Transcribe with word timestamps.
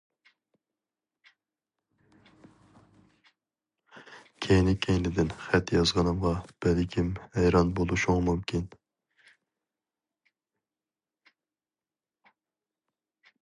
كەينى-كەينىدىن 4.45 5.29
خەت 5.43 5.73
يازغىنىمغا 5.75 6.31
بەلكىم 6.67 7.13
ھەيران 7.37 7.71
بولۇشۇڭ 7.81 8.25
مۇمكىن. 8.31 8.67